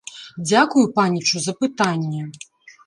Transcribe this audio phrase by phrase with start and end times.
[0.49, 2.21] Дзякую, панічу, за пытанне!